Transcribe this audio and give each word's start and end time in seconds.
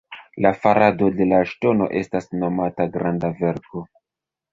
La 0.43 0.51
farado 0.61 1.09
de 1.19 1.27
la 1.31 1.41
Ŝtono 1.51 1.89
estas 1.99 2.29
nomata 2.45 2.87
Granda 2.97 3.31
Verko. 3.43 3.83